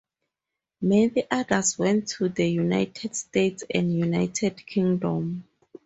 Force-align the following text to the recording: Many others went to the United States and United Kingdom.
Many 0.81 1.25
others 1.29 1.77
went 1.77 2.07
to 2.17 2.27
the 2.27 2.49
United 2.49 3.15
States 3.15 3.63
and 3.69 3.93
United 3.93 4.65
Kingdom. 4.65 5.43